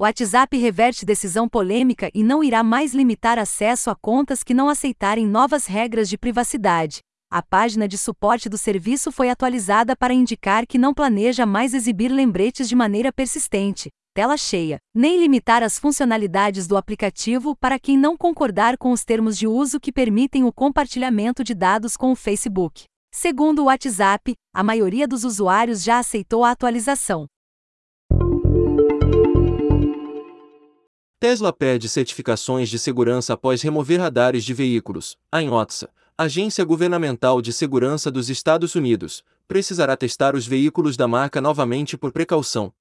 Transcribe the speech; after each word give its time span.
O 0.00 0.04
WhatsApp 0.04 0.56
reverte 0.56 1.04
decisão 1.04 1.48
polêmica 1.48 2.08
e 2.14 2.22
não 2.22 2.44
irá 2.44 2.62
mais 2.62 2.94
limitar 2.94 3.36
acesso 3.36 3.90
a 3.90 3.96
contas 3.96 4.44
que 4.44 4.54
não 4.54 4.68
aceitarem 4.68 5.26
novas 5.26 5.66
regras 5.66 6.08
de 6.08 6.16
privacidade. 6.16 7.00
A 7.28 7.42
página 7.42 7.88
de 7.88 7.98
suporte 7.98 8.48
do 8.48 8.56
serviço 8.56 9.10
foi 9.10 9.28
atualizada 9.28 9.96
para 9.96 10.14
indicar 10.14 10.68
que 10.68 10.78
não 10.78 10.94
planeja 10.94 11.44
mais 11.44 11.74
exibir 11.74 12.12
lembretes 12.12 12.68
de 12.68 12.76
maneira 12.76 13.12
persistente, 13.12 13.88
tela 14.14 14.36
cheia, 14.36 14.78
nem 14.94 15.18
limitar 15.18 15.64
as 15.64 15.80
funcionalidades 15.80 16.68
do 16.68 16.76
aplicativo 16.76 17.56
para 17.56 17.76
quem 17.76 17.98
não 17.98 18.16
concordar 18.16 18.78
com 18.78 18.92
os 18.92 19.04
termos 19.04 19.36
de 19.36 19.48
uso 19.48 19.80
que 19.80 19.90
permitem 19.90 20.44
o 20.44 20.52
compartilhamento 20.52 21.42
de 21.42 21.54
dados 21.54 21.96
com 21.96 22.12
o 22.12 22.16
Facebook. 22.16 22.84
Segundo 23.12 23.62
o 23.62 23.64
WhatsApp, 23.64 24.32
a 24.54 24.62
maioria 24.62 25.08
dos 25.08 25.24
usuários 25.24 25.82
já 25.82 25.98
aceitou 25.98 26.44
a 26.44 26.52
atualização. 26.52 27.26
Tesla 31.20 31.52
perde 31.52 31.88
certificações 31.88 32.68
de 32.68 32.78
segurança 32.78 33.32
após 33.32 33.60
remover 33.60 33.98
radares 33.98 34.44
de 34.44 34.54
veículos. 34.54 35.18
A 35.32 35.42
INOTSA, 35.42 35.90
Agência 36.16 36.64
Governamental 36.64 37.42
de 37.42 37.52
Segurança 37.52 38.08
dos 38.08 38.30
Estados 38.30 38.76
Unidos, 38.76 39.24
precisará 39.48 39.96
testar 39.96 40.36
os 40.36 40.46
veículos 40.46 40.96
da 40.96 41.08
marca 41.08 41.40
novamente 41.40 41.98
por 41.98 42.12
precaução. 42.12 42.72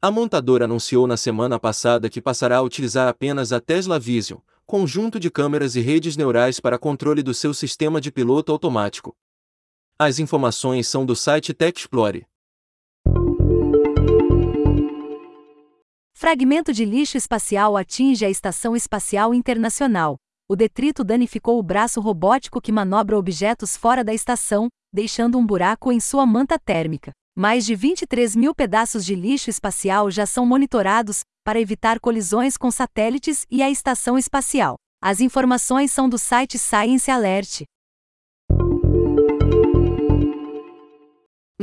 A 0.00 0.10
montadora 0.10 0.64
anunciou 0.64 1.06
na 1.06 1.16
semana 1.16 1.56
passada 1.56 2.10
que 2.10 2.20
passará 2.20 2.56
a 2.56 2.62
utilizar 2.62 3.06
apenas 3.06 3.52
a 3.52 3.60
Tesla 3.60 3.96
Vision, 3.96 4.40
conjunto 4.66 5.20
de 5.20 5.30
câmeras 5.30 5.76
e 5.76 5.80
redes 5.80 6.16
neurais 6.16 6.58
para 6.58 6.76
controle 6.76 7.22
do 7.22 7.32
seu 7.32 7.54
sistema 7.54 8.00
de 8.00 8.10
piloto 8.10 8.50
automático. 8.50 9.14
As 9.96 10.18
informações 10.18 10.88
são 10.88 11.06
do 11.06 11.14
site 11.14 11.54
Tech 11.54 11.80
Fragmento 16.22 16.72
de 16.72 16.84
lixo 16.84 17.16
espacial 17.16 17.76
atinge 17.76 18.24
a 18.24 18.30
Estação 18.30 18.76
Espacial 18.76 19.34
Internacional. 19.34 20.14
O 20.48 20.54
detrito 20.54 21.02
danificou 21.02 21.58
o 21.58 21.62
braço 21.64 22.00
robótico 22.00 22.60
que 22.60 22.70
manobra 22.70 23.18
objetos 23.18 23.76
fora 23.76 24.04
da 24.04 24.14
estação, 24.14 24.68
deixando 24.92 25.36
um 25.36 25.44
buraco 25.44 25.90
em 25.90 25.98
sua 25.98 26.24
manta 26.24 26.56
térmica. 26.60 27.10
Mais 27.36 27.66
de 27.66 27.74
23 27.74 28.36
mil 28.36 28.54
pedaços 28.54 29.04
de 29.04 29.16
lixo 29.16 29.50
espacial 29.50 30.12
já 30.12 30.24
são 30.24 30.46
monitorados 30.46 31.22
para 31.44 31.60
evitar 31.60 31.98
colisões 31.98 32.56
com 32.56 32.70
satélites 32.70 33.44
e 33.50 33.60
a 33.60 33.68
estação 33.68 34.16
espacial. 34.16 34.76
As 35.02 35.20
informações 35.20 35.90
são 35.90 36.08
do 36.08 36.18
site 36.18 36.56
Science 36.56 37.10
Alert. 37.10 37.62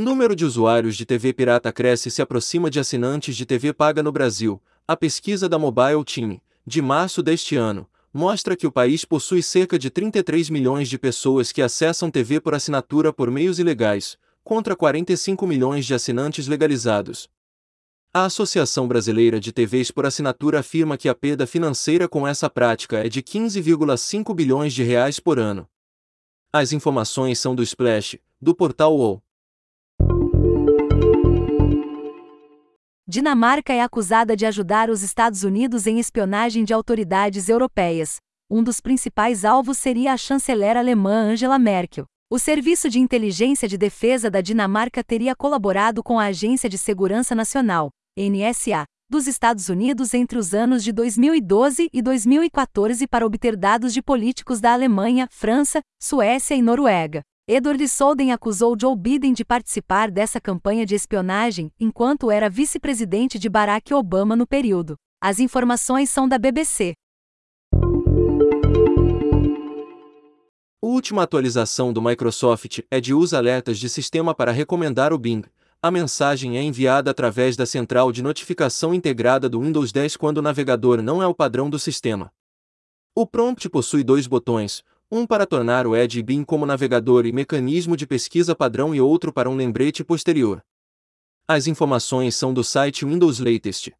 Número 0.00 0.34
de 0.34 0.46
usuários 0.46 0.96
de 0.96 1.04
TV 1.04 1.30
pirata 1.30 1.70
cresce 1.70 2.08
e 2.08 2.10
se 2.10 2.22
aproxima 2.22 2.70
de 2.70 2.80
assinantes 2.80 3.36
de 3.36 3.44
TV 3.44 3.70
paga 3.70 4.02
no 4.02 4.10
Brasil. 4.10 4.58
A 4.88 4.96
pesquisa 4.96 5.46
da 5.46 5.58
Mobile 5.58 6.02
Team, 6.06 6.40
de 6.66 6.80
março 6.80 7.22
deste 7.22 7.54
ano, 7.54 7.86
mostra 8.10 8.56
que 8.56 8.66
o 8.66 8.72
país 8.72 9.04
possui 9.04 9.42
cerca 9.42 9.78
de 9.78 9.90
33 9.90 10.48
milhões 10.48 10.88
de 10.88 10.98
pessoas 10.98 11.52
que 11.52 11.60
acessam 11.60 12.10
TV 12.10 12.40
por 12.40 12.54
assinatura 12.54 13.12
por 13.12 13.30
meios 13.30 13.58
ilegais, 13.58 14.16
contra 14.42 14.74
45 14.74 15.46
milhões 15.46 15.84
de 15.84 15.92
assinantes 15.92 16.48
legalizados. 16.48 17.28
A 18.10 18.24
Associação 18.24 18.88
Brasileira 18.88 19.38
de 19.38 19.52
TVs 19.52 19.90
por 19.90 20.06
Assinatura 20.06 20.60
afirma 20.60 20.96
que 20.96 21.10
a 21.10 21.14
perda 21.14 21.46
financeira 21.46 22.08
com 22.08 22.26
essa 22.26 22.48
prática 22.48 23.04
é 23.04 23.08
de 23.10 23.22
15,5 23.22 24.34
bilhões 24.34 24.72
de 24.72 24.82
reais 24.82 25.20
por 25.20 25.38
ano. 25.38 25.68
As 26.50 26.72
informações 26.72 27.38
são 27.38 27.54
do 27.54 27.62
Splash, 27.62 28.18
do 28.40 28.54
portal 28.54 28.96
UOL. 28.96 29.22
Dinamarca 33.10 33.72
é 33.72 33.80
acusada 33.80 34.36
de 34.36 34.46
ajudar 34.46 34.88
os 34.88 35.02
Estados 35.02 35.42
Unidos 35.42 35.88
em 35.88 35.98
espionagem 35.98 36.62
de 36.62 36.72
autoridades 36.72 37.48
europeias. 37.48 38.18
Um 38.48 38.62
dos 38.62 38.80
principais 38.80 39.44
alvos 39.44 39.78
seria 39.78 40.12
a 40.12 40.16
chanceler 40.16 40.76
alemã 40.76 41.32
Angela 41.32 41.58
Merkel. 41.58 42.04
O 42.30 42.38
Serviço 42.38 42.88
de 42.88 43.00
Inteligência 43.00 43.66
de 43.66 43.76
Defesa 43.76 44.30
da 44.30 44.40
Dinamarca 44.40 45.02
teria 45.02 45.34
colaborado 45.34 46.04
com 46.04 46.20
a 46.20 46.26
Agência 46.26 46.68
de 46.68 46.78
Segurança 46.78 47.34
Nacional, 47.34 47.90
NSA, 48.16 48.84
dos 49.10 49.26
Estados 49.26 49.68
Unidos 49.68 50.14
entre 50.14 50.38
os 50.38 50.54
anos 50.54 50.84
de 50.84 50.92
2012 50.92 51.90
e 51.92 52.00
2014 52.00 53.08
para 53.08 53.26
obter 53.26 53.56
dados 53.56 53.92
de 53.92 54.00
políticos 54.00 54.60
da 54.60 54.72
Alemanha, 54.72 55.26
França, 55.32 55.80
Suécia 56.00 56.54
e 56.54 56.62
Noruega. 56.62 57.22
Edward 57.52 57.82
Snowden 57.82 58.30
acusou 58.30 58.76
Joe 58.80 58.94
Biden 58.94 59.32
de 59.32 59.44
participar 59.44 60.08
dessa 60.08 60.40
campanha 60.40 60.86
de 60.86 60.94
espionagem 60.94 61.72
enquanto 61.80 62.30
era 62.30 62.48
vice-presidente 62.48 63.40
de 63.40 63.48
Barack 63.48 63.92
Obama 63.92 64.36
no 64.36 64.46
período. 64.46 64.94
As 65.20 65.40
informações 65.40 66.08
são 66.10 66.28
da 66.28 66.38
BBC. 66.38 66.94
Última 70.80 71.24
atualização 71.24 71.92
do 71.92 72.00
Microsoft 72.00 72.82
é 72.88 73.00
de 73.00 73.12
uso 73.12 73.36
alertas 73.36 73.80
de 73.80 73.88
sistema 73.88 74.32
para 74.32 74.52
recomendar 74.52 75.12
o 75.12 75.18
Bing. 75.18 75.42
A 75.82 75.90
mensagem 75.90 76.56
é 76.56 76.62
enviada 76.62 77.10
através 77.10 77.56
da 77.56 77.66
central 77.66 78.12
de 78.12 78.22
notificação 78.22 78.94
integrada 78.94 79.48
do 79.48 79.60
Windows 79.60 79.90
10 79.90 80.16
quando 80.16 80.38
o 80.38 80.42
navegador 80.42 81.02
não 81.02 81.20
é 81.20 81.26
o 81.26 81.34
padrão 81.34 81.68
do 81.68 81.80
sistema. 81.80 82.30
O 83.12 83.26
prompt 83.26 83.68
possui 83.68 84.04
dois 84.04 84.28
botões, 84.28 84.84
um 85.10 85.26
para 85.26 85.44
tornar 85.44 85.88
o 85.88 85.96
Edge 85.96 86.22
Bin 86.22 86.44
como 86.44 86.64
navegador 86.64 87.26
e 87.26 87.32
mecanismo 87.32 87.96
de 87.96 88.06
pesquisa 88.06 88.54
padrão 88.54 88.94
e 88.94 89.00
outro 89.00 89.32
para 89.32 89.50
um 89.50 89.56
lembrete 89.56 90.04
posterior. 90.04 90.62
As 91.48 91.66
informações 91.66 92.36
são 92.36 92.54
do 92.54 92.62
site 92.62 93.04
Windows 93.04 93.40
Latest. 93.40 93.92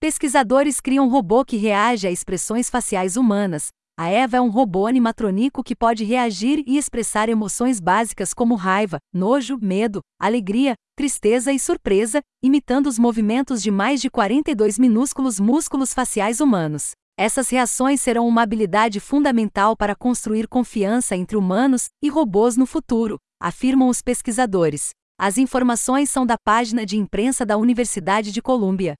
Pesquisadores 0.00 0.80
criam 0.80 1.06
um 1.06 1.08
robô 1.08 1.44
que 1.44 1.56
reage 1.56 2.08
a 2.08 2.10
expressões 2.10 2.68
faciais 2.68 3.16
humanas. 3.16 3.68
A 3.96 4.08
Eva 4.08 4.38
é 4.38 4.40
um 4.40 4.48
robô 4.48 4.86
animatrônico 4.86 5.62
que 5.62 5.76
pode 5.76 6.04
reagir 6.04 6.64
e 6.66 6.78
expressar 6.78 7.28
emoções 7.28 7.78
básicas 7.78 8.34
como 8.34 8.56
raiva, 8.56 8.98
nojo, 9.12 9.58
medo, 9.60 10.00
alegria, 10.18 10.74
tristeza 10.96 11.52
e 11.52 11.60
surpresa, 11.60 12.22
imitando 12.42 12.88
os 12.88 12.98
movimentos 12.98 13.62
de 13.62 13.70
mais 13.70 14.00
de 14.00 14.10
42 14.10 14.78
minúsculos 14.78 15.38
músculos 15.38 15.94
faciais 15.94 16.40
humanos. 16.40 16.92
Essas 17.16 17.50
reações 17.50 18.00
serão 18.00 18.26
uma 18.26 18.42
habilidade 18.42 18.98
fundamental 19.00 19.76
para 19.76 19.94
construir 19.94 20.48
confiança 20.48 21.16
entre 21.16 21.36
humanos 21.36 21.88
e 22.02 22.08
robôs 22.08 22.56
no 22.56 22.66
futuro, 22.66 23.18
afirmam 23.40 23.88
os 23.88 24.00
pesquisadores. 24.00 24.90
As 25.18 25.36
informações 25.36 26.08
são 26.08 26.24
da 26.24 26.36
página 26.42 26.86
de 26.86 26.96
imprensa 26.96 27.44
da 27.44 27.56
Universidade 27.56 28.32
de 28.32 28.40
Colômbia. 28.40 28.94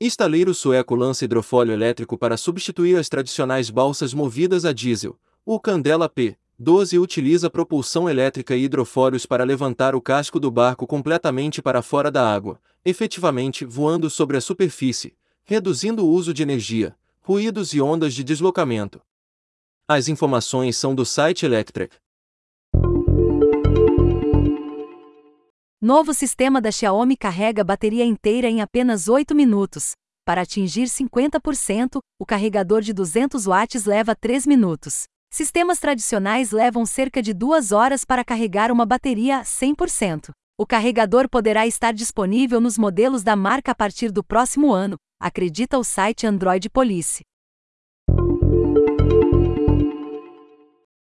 Estaleiro 0.00 0.54
sueco 0.54 0.94
lança 0.94 1.24
hidrofólio 1.24 1.72
elétrico 1.72 2.16
para 2.16 2.36
substituir 2.36 2.96
as 2.96 3.08
tradicionais 3.08 3.68
balsas 3.68 4.14
movidas 4.14 4.64
a 4.64 4.72
diesel. 4.72 5.18
O 5.44 5.58
Candela 5.58 6.08
P. 6.08 6.36
12 6.60 6.98
utiliza 6.98 7.48
propulsão 7.48 8.10
elétrica 8.10 8.56
e 8.56 8.64
hidrofólios 8.64 9.24
para 9.24 9.44
levantar 9.44 9.94
o 9.94 10.00
casco 10.00 10.40
do 10.40 10.50
barco 10.50 10.88
completamente 10.88 11.62
para 11.62 11.82
fora 11.82 12.10
da 12.10 12.28
água, 12.28 12.60
efetivamente 12.84 13.64
voando 13.64 14.10
sobre 14.10 14.36
a 14.36 14.40
superfície, 14.40 15.14
reduzindo 15.44 16.04
o 16.04 16.10
uso 16.10 16.34
de 16.34 16.42
energia, 16.42 16.96
ruídos 17.20 17.72
e 17.74 17.80
ondas 17.80 18.12
de 18.12 18.24
deslocamento. 18.24 19.00
As 19.86 20.08
informações 20.08 20.76
são 20.76 20.96
do 20.96 21.06
site 21.06 21.46
Electrek. 21.46 21.94
Novo 25.80 26.12
sistema 26.12 26.60
da 26.60 26.72
Xiaomi 26.72 27.16
carrega 27.16 27.62
bateria 27.62 28.04
inteira 28.04 28.48
em 28.48 28.60
apenas 28.60 29.06
8 29.06 29.32
minutos. 29.32 29.92
Para 30.24 30.42
atingir 30.42 30.88
50%, 30.88 32.00
o 32.18 32.26
carregador 32.26 32.82
de 32.82 32.92
200 32.92 33.46
watts 33.46 33.84
leva 33.84 34.16
3 34.16 34.44
minutos. 34.44 35.04
Sistemas 35.30 35.78
tradicionais 35.78 36.52
levam 36.52 36.86
cerca 36.86 37.22
de 37.22 37.34
duas 37.34 37.70
horas 37.70 38.04
para 38.04 38.24
carregar 38.24 38.72
uma 38.72 38.86
bateria 38.86 39.38
a 39.38 39.42
100%. 39.42 40.30
O 40.58 40.66
carregador 40.66 41.28
poderá 41.28 41.66
estar 41.66 41.92
disponível 41.92 42.60
nos 42.60 42.78
modelos 42.78 43.22
da 43.22 43.36
marca 43.36 43.72
a 43.72 43.74
partir 43.74 44.10
do 44.10 44.24
próximo 44.24 44.72
ano, 44.72 44.96
acredita 45.20 45.78
o 45.78 45.84
site 45.84 46.26
Android 46.26 46.68
Police. 46.70 47.22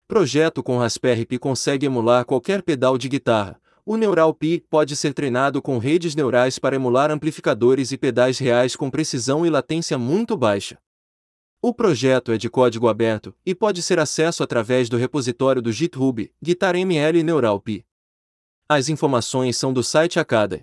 Projeto 0.07 0.63
com 0.63 0.79
Raspberry 0.79 1.25
Pi 1.25 1.39
consegue 1.39 1.87
emular 1.87 2.25
qualquer 2.25 2.63
pedal 2.63 2.99
de 2.99 3.09
guitarra. 3.09 3.61
O 3.87 3.97
Neural 3.97 4.35
Pi 4.35 4.63
pode 4.69 4.97
ser 4.97 5.15
treinado 5.15 5.63
com 5.63 5.79
redes 5.79 6.15
neurais 6.15 6.59
para 6.59 6.77
emular 6.77 7.11
amplificadores 7.11 7.93
e 7.93 7.97
pedais 7.97 8.39
reais 8.39 8.75
com 8.75 8.91
precisão 8.91 9.47
e 9.47 9.51
latência 9.51 9.97
muito 9.97 10.37
baixa. 10.37 10.77
O 11.61 11.75
projeto 11.75 12.31
é 12.31 12.39
de 12.39 12.49
código 12.49 12.87
aberto 12.87 13.35
e 13.45 13.53
pode 13.53 13.83
ser 13.83 13.99
acesso 13.99 14.45
através 14.45 14.89
do 14.89 14.97
repositório 14.97 15.61
do 15.61 15.73
GitHub, 15.73 16.33
GuitarML 16.41 17.19
e 17.19 17.23
NeuralPi. 17.25 17.85
As 18.69 18.89
informações 18.89 19.57
são 19.57 19.73
do 19.73 19.83
site 19.83 20.21
Academy. 20.21 20.63